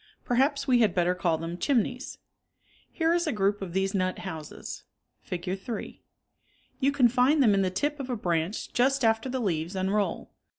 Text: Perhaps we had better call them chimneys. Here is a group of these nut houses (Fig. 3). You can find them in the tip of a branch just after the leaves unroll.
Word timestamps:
Perhaps 0.25 0.67
we 0.67 0.79
had 0.79 0.95
better 0.95 1.13
call 1.13 1.37
them 1.37 1.59
chimneys. 1.59 2.17
Here 2.89 3.13
is 3.13 3.27
a 3.27 3.31
group 3.31 3.61
of 3.61 3.71
these 3.73 3.93
nut 3.93 4.17
houses 4.17 4.83
(Fig. 5.21 5.59
3). 5.59 6.01
You 6.79 6.91
can 6.91 7.07
find 7.07 7.43
them 7.43 7.53
in 7.53 7.61
the 7.61 7.69
tip 7.69 7.99
of 7.99 8.09
a 8.09 8.15
branch 8.17 8.73
just 8.73 9.05
after 9.05 9.29
the 9.29 9.39
leaves 9.39 9.75
unroll. 9.75 10.31